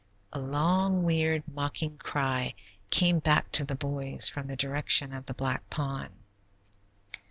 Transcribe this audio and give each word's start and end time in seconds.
A 0.33 0.39
long, 0.39 1.03
weird, 1.03 1.43
mocking 1.47 1.95
cry 1.99 2.55
came 2.89 3.19
back 3.19 3.51
to 3.51 3.63
the 3.63 3.75
boys 3.75 4.27
from 4.29 4.47
the 4.47 4.55
direction 4.55 5.13
of 5.13 5.27
the 5.27 5.33
black 5.35 5.69
pond. 5.69 6.09